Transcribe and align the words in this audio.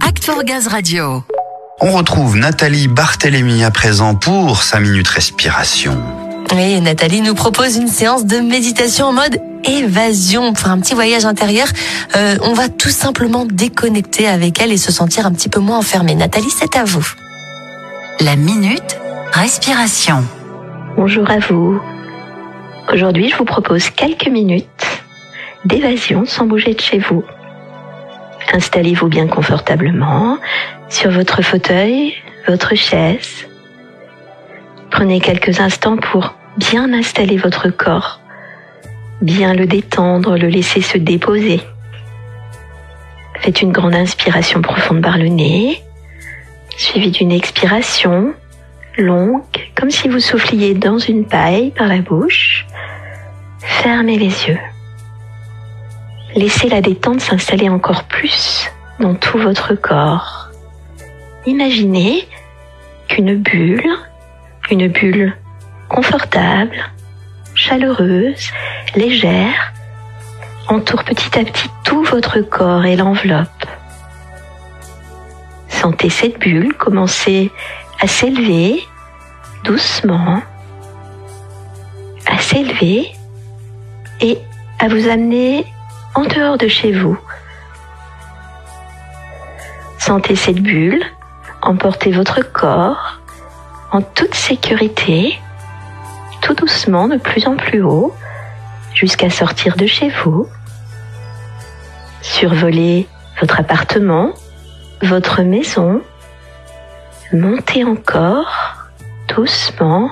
Act 0.00 0.24
for 0.24 0.42
Gaz 0.42 0.66
Radio. 0.66 1.22
On 1.80 1.92
retrouve 1.92 2.36
Nathalie 2.36 2.88
Barthélémy 2.88 3.62
à 3.62 3.70
présent 3.70 4.16
pour 4.16 4.62
sa 4.62 4.80
minute 4.80 5.06
respiration. 5.06 5.96
Oui, 6.52 6.80
Nathalie 6.80 7.20
nous 7.20 7.34
propose 7.34 7.76
une 7.76 7.86
séance 7.86 8.24
de 8.24 8.38
méditation 8.38 9.06
en 9.06 9.12
mode 9.12 9.38
évasion 9.62 10.52
pour 10.52 10.68
un 10.68 10.80
petit 10.80 10.94
voyage 10.94 11.24
intérieur. 11.24 11.68
Euh, 12.16 12.36
on 12.42 12.54
va 12.54 12.68
tout 12.68 12.88
simplement 12.88 13.44
déconnecter 13.44 14.26
avec 14.26 14.60
elle 14.60 14.72
et 14.72 14.78
se 14.78 14.90
sentir 14.90 15.26
un 15.26 15.32
petit 15.32 15.48
peu 15.48 15.60
moins 15.60 15.78
enfermé. 15.78 16.16
Nathalie, 16.16 16.50
c'est 16.50 16.74
à 16.74 16.82
vous. 16.82 17.06
La 18.18 18.34
minute 18.34 18.98
respiration. 19.32 20.24
Bonjour 20.96 21.30
à 21.30 21.38
vous. 21.38 21.80
Aujourd'hui, 22.92 23.30
je 23.30 23.36
vous 23.36 23.44
propose 23.44 23.90
quelques 23.90 24.28
minutes 24.28 25.02
d'évasion 25.64 26.24
sans 26.26 26.46
bouger 26.46 26.74
de 26.74 26.80
chez 26.80 26.98
vous. 26.98 27.22
Installez-vous 28.56 29.08
bien 29.08 29.26
confortablement 29.26 30.38
sur 30.88 31.10
votre 31.10 31.42
fauteuil, 31.42 32.14
votre 32.48 32.74
chaise. 32.74 33.46
Prenez 34.90 35.20
quelques 35.20 35.60
instants 35.60 35.98
pour 35.98 36.34
bien 36.56 36.90
installer 36.94 37.36
votre 37.36 37.68
corps, 37.68 38.18
bien 39.20 39.52
le 39.52 39.66
détendre, 39.66 40.38
le 40.38 40.48
laisser 40.48 40.80
se 40.80 40.96
déposer. 40.96 41.60
Faites 43.40 43.60
une 43.60 43.72
grande 43.72 43.94
inspiration 43.94 44.62
profonde 44.62 45.02
par 45.02 45.18
le 45.18 45.28
nez, 45.28 45.82
suivie 46.78 47.10
d'une 47.10 47.32
expiration 47.32 48.32
longue, 48.96 49.42
comme 49.74 49.90
si 49.90 50.08
vous 50.08 50.20
souffliez 50.20 50.72
dans 50.72 50.98
une 50.98 51.26
paille 51.26 51.72
par 51.72 51.88
la 51.88 51.98
bouche. 51.98 52.64
Fermez 53.60 54.16
les 54.16 54.48
yeux. 54.48 54.58
Laissez 56.36 56.68
la 56.68 56.82
détente 56.82 57.22
s'installer 57.22 57.70
encore 57.70 58.04
plus 58.04 58.68
dans 59.00 59.14
tout 59.14 59.38
votre 59.38 59.74
corps. 59.74 60.50
Imaginez 61.46 62.28
qu'une 63.08 63.36
bulle, 63.36 63.88
une 64.70 64.88
bulle 64.88 65.34
confortable, 65.88 66.76
chaleureuse, 67.54 68.50
légère, 68.94 69.72
entoure 70.68 71.04
petit 71.04 71.38
à 71.38 71.44
petit 71.44 71.70
tout 71.84 72.04
votre 72.04 72.40
corps 72.40 72.84
et 72.84 72.96
l'enveloppe. 72.96 73.64
Sentez 75.68 76.10
cette 76.10 76.38
bulle 76.38 76.74
commencer 76.74 77.50
à 77.98 78.06
s'élever 78.06 78.82
doucement, 79.64 80.42
à 82.26 82.36
s'élever 82.36 83.10
et 84.20 84.36
à 84.78 84.88
vous 84.88 85.08
amener 85.08 85.64
en 86.16 86.24
dehors 86.24 86.56
de 86.56 86.66
chez 86.66 86.92
vous. 86.92 87.18
Sentez 89.98 90.34
cette 90.34 90.60
bulle 90.60 91.04
emporter 91.62 92.12
votre 92.12 92.40
corps 92.40 93.20
en 93.92 94.00
toute 94.00 94.34
sécurité, 94.34 95.38
tout 96.40 96.54
doucement, 96.54 97.08
de 97.08 97.16
plus 97.16 97.46
en 97.46 97.56
plus 97.56 97.82
haut, 97.82 98.14
jusqu'à 98.94 99.30
sortir 99.30 99.76
de 99.76 99.86
chez 99.86 100.10
vous, 100.24 100.48
survoler 102.22 103.08
votre 103.40 103.60
appartement, 103.60 104.32
votre 105.02 105.42
maison, 105.42 106.00
monter 107.32 107.84
encore 107.84 108.86
doucement 109.28 110.08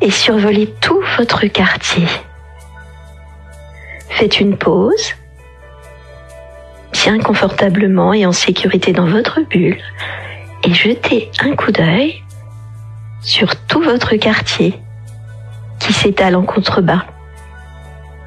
et 0.00 0.10
survoler 0.10 0.72
tout 0.80 1.02
votre 1.18 1.46
quartier. 1.46 2.06
Faites 4.20 4.38
une 4.38 4.58
pause, 4.58 5.14
bien 6.92 7.18
confortablement 7.20 8.12
et 8.12 8.26
en 8.26 8.32
sécurité 8.32 8.92
dans 8.92 9.06
votre 9.06 9.40
bulle, 9.40 9.80
et 10.62 10.74
jetez 10.74 11.30
un 11.40 11.56
coup 11.56 11.72
d'œil 11.72 12.22
sur 13.22 13.56
tout 13.64 13.80
votre 13.80 14.16
quartier 14.16 14.78
qui 15.78 15.94
s'étale 15.94 16.36
en 16.36 16.42
contrebas. 16.42 17.06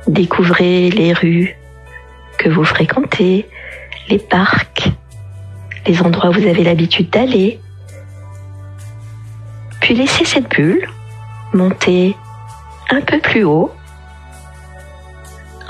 Découvrez 0.08 0.90
les 0.90 1.14
rues 1.14 1.56
que 2.40 2.50
vous 2.50 2.64
fréquentez, 2.64 3.48
les 4.10 4.18
parcs, 4.18 4.90
les 5.86 6.02
endroits 6.02 6.32
où 6.32 6.34
vous 6.34 6.48
avez 6.48 6.64
l'habitude 6.64 7.12
d'aller. 7.12 7.60
Puis 9.80 9.94
laissez 9.94 10.26
cette 10.26 10.50
bulle 10.50 10.90
monter 11.54 12.18
un 12.90 13.02
peu 13.02 13.20
plus 13.20 13.44
haut 13.44 13.72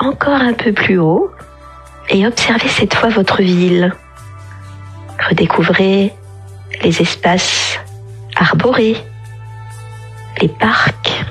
encore 0.03 0.41
un 0.41 0.53
peu 0.53 0.73
plus 0.73 0.97
haut 0.97 1.31
et 2.09 2.27
observez 2.27 2.67
cette 2.67 2.93
fois 2.93 3.09
votre 3.09 3.41
ville. 3.41 3.93
Redécouvrez 5.29 6.13
les 6.83 7.01
espaces 7.01 7.79
arborés, 8.35 8.97
les 10.41 10.49
parcs, 10.49 11.25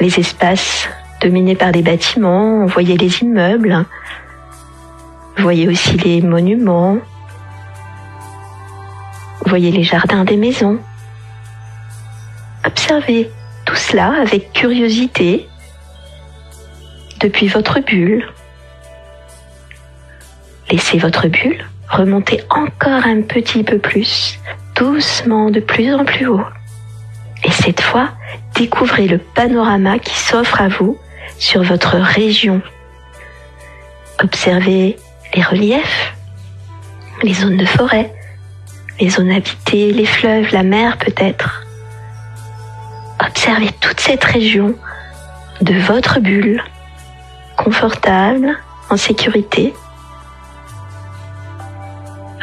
les 0.00 0.18
espaces 0.18 0.88
dominés 1.20 1.54
par 1.54 1.70
des 1.70 1.82
bâtiments, 1.82 2.66
voyez 2.66 2.96
les 2.96 3.22
immeubles, 3.22 3.84
voyez 5.38 5.68
aussi 5.68 5.96
les 5.98 6.22
monuments, 6.22 6.98
voyez 9.44 9.70
les 9.70 9.84
jardins 9.84 10.24
des 10.24 10.36
maisons. 10.36 10.78
Observez 12.64 13.30
tout 13.64 13.76
cela 13.76 14.12
avec 14.20 14.52
curiosité 14.52 15.48
depuis 17.26 17.48
votre 17.48 17.80
bulle. 17.80 18.24
Laissez 20.70 20.96
votre 20.98 21.26
bulle 21.26 21.64
remonter 21.88 22.40
encore 22.50 23.04
un 23.04 23.22
petit 23.22 23.64
peu 23.64 23.78
plus, 23.78 24.38
doucement, 24.76 25.50
de 25.50 25.58
plus 25.58 25.92
en 25.92 26.04
plus 26.04 26.28
haut. 26.28 26.46
Et 27.42 27.50
cette 27.50 27.80
fois, 27.80 28.10
découvrez 28.54 29.08
le 29.08 29.18
panorama 29.18 29.98
qui 29.98 30.16
s'offre 30.16 30.60
à 30.60 30.68
vous 30.68 30.96
sur 31.38 31.64
votre 31.64 31.96
région. 31.96 32.62
Observez 34.22 34.96
les 35.34 35.42
reliefs, 35.42 36.14
les 37.24 37.34
zones 37.34 37.56
de 37.56 37.66
forêt, 37.66 38.12
les 39.00 39.10
zones 39.10 39.32
habitées, 39.32 39.92
les 39.92 40.06
fleuves, 40.06 40.52
la 40.52 40.62
mer 40.62 40.96
peut-être. 40.98 41.64
Observez 43.20 43.70
toute 43.80 43.98
cette 43.98 44.24
région 44.24 44.76
de 45.60 45.74
votre 45.74 46.20
bulle 46.20 46.62
confortable, 47.66 48.56
en 48.90 48.96
sécurité. 48.96 49.74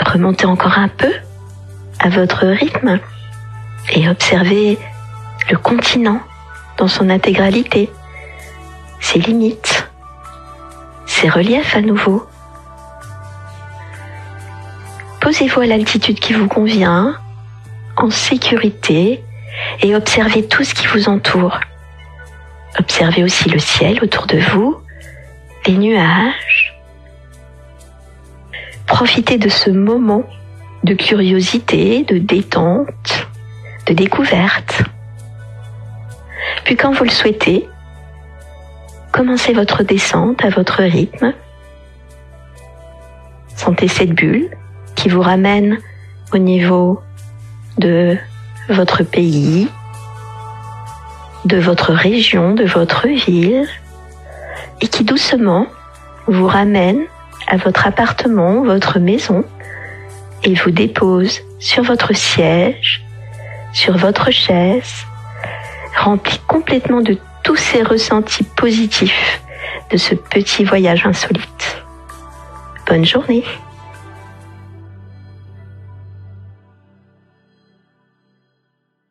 Remontez 0.06 0.46
encore 0.46 0.78
un 0.78 0.90
peu 0.90 1.14
à 2.00 2.10
votre 2.10 2.46
rythme 2.46 3.00
et 3.94 4.10
observez 4.10 4.78
le 5.50 5.58
continent 5.58 6.20
dans 6.76 6.90
son 6.90 7.10
intégralité, 7.10 7.90
ses 9.00 9.20
limites, 9.20 9.90
ses 11.06 11.30
reliefs 11.30 11.74
à 11.78 11.80
nouveau. 11.80 12.28
Posez-vous 15.22 15.62
à 15.62 15.68
l'altitude 15.68 16.20
qui 16.20 16.34
vous 16.34 16.50
convient, 16.50 17.16
en 17.96 18.10
sécurité, 18.10 19.24
et 19.82 19.96
observez 19.96 20.46
tout 20.46 20.66
ce 20.66 20.74
qui 20.74 20.88
vous 20.88 21.08
entoure. 21.08 21.62
Observez 22.78 23.24
aussi 23.24 23.48
le 23.50 23.60
ciel 23.60 24.04
autour 24.04 24.28
de 24.28 24.38
vous, 24.38 24.83
les 25.68 25.78
nuages. 25.78 26.74
Profitez 28.88 29.38
de 29.38 29.50
ce 29.50 29.70
moment 29.70 30.24
de 30.84 30.94
curiosité, 30.94 32.04
de 32.04 32.18
détente, 32.18 33.28
de 33.88 33.94
découverte. 33.94 34.84
Puis 36.66 36.76
quand 36.76 36.92
vous 36.92 37.06
le 37.06 37.10
souhaitez, 37.10 37.68
commencez 39.12 39.54
votre 39.54 39.84
descente 39.84 40.44
à 40.44 40.50
votre 40.50 40.84
rythme. 40.84 41.34
Sentez 43.56 43.88
cette 43.88 44.12
bulle 44.12 44.50
qui 44.96 45.10
vous 45.10 45.22
ramène 45.22 45.78
au 46.34 46.38
niveau 46.38 47.00
de 47.78 48.18
votre 48.70 49.04
pays, 49.04 49.70
de 51.46 51.58
votre 51.58 51.94
région, 51.94 52.54
de 52.54 52.66
votre 52.66 53.08
ville, 53.08 53.68
et 54.82 54.88
qui 54.88 55.04
doucement 55.04 55.68
vous 56.28 56.48
ramène 56.48 57.06
à 57.48 57.58
votre 57.58 57.88
appartement, 57.88 58.64
votre 58.64 59.00
maison, 59.00 59.44
et 60.44 60.56
vous 60.56 60.72
dépose 60.72 61.42
sur 61.60 61.84
votre 61.84 62.16
siège, 62.16 63.04
sur 63.74 63.98
votre 63.98 64.32
chaise, 64.32 65.06
rempli 65.98 66.40
complètement 66.48 67.02
de 67.02 67.18
tous 67.44 67.56
ces 67.56 67.82
ressentis 67.82 68.44
positifs 68.44 69.42
de 69.92 69.98
ce 69.98 70.16
petit 70.16 70.64
voyage 70.64 71.06
insolite. 71.06 71.84
Bonne 72.88 73.06
journée 73.06 73.44